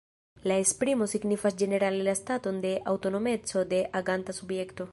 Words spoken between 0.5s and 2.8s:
La esprimo signifas ĝenerale la staton de